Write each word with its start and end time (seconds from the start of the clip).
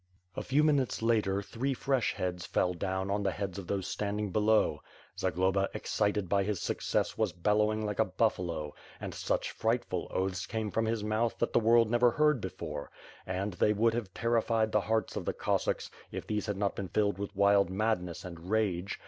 A 0.35 0.41
few 0.41 0.63
minutes 0.63 1.03
later, 1.03 1.43
three 1.43 1.75
fresh 1.75 2.15
heads 2.15 2.47
fell 2.47 2.73
down 2.73 3.11
on 3.11 3.21
the 3.21 3.29
heads 3.29 3.59
of 3.59 3.67
those 3.67 3.85
standing 3.85 4.31
below. 4.31 4.81
Zagloba 5.19 5.69
excited 5.75 6.27
by 6.27 6.41
his 6.41 6.59
suc 6.59 6.81
cess 6.81 7.19
was 7.19 7.33
bellowing 7.33 7.85
like 7.85 7.99
a 7.99 8.05
buffalo, 8.05 8.73
and 8.99 9.13
such 9.13 9.51
frightful 9.51 10.07
oaths 10.11 10.47
came 10.47 10.71
from 10.71 10.87
his 10.87 11.03
mouth 11.03 11.37
that 11.37 11.53
the 11.53 11.59
world 11.59 11.91
never 11.91 12.09
heard 12.09 12.41
before; 12.41 12.89
and 13.27 13.53
they 13.53 13.73
would 13.73 13.93
have 13.93 14.11
terrified 14.15 14.71
the 14.71 14.81
hearts 14.81 15.15
of 15.15 15.23
the 15.23 15.33
Cossacks, 15.33 15.91
if 16.11 16.25
these 16.25 16.47
had 16.47 16.57
not 16.57 16.75
been 16.75 16.87
filled 16.87 17.19
with 17.19 17.35
wild 17.35 17.69
madness 17.69 18.25
and 18.25 18.49
rage. 18.49 18.99